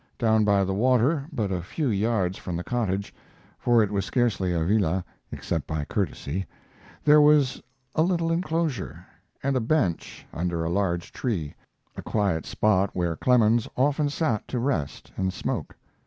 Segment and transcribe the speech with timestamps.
[0.17, 3.13] Down by the water, but a few yards from the cottage
[3.59, 6.47] for it was scarcely a villa except by courtesy
[7.03, 7.61] there was
[7.93, 9.05] a little inclosure,
[9.43, 11.53] and a bench under a large tree,
[11.95, 15.75] a quiet spot where Clemens often sat to rest and smoke.